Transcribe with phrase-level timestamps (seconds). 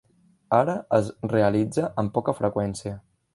[0.59, 2.97] Ara es realitza amb poca freqüència.